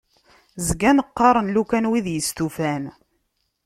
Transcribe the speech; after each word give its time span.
Zgan 0.67 0.99
qqaṛen 1.07 1.47
"lukan", 1.55 1.89
wid 1.89 2.05
istufan. 2.19 2.83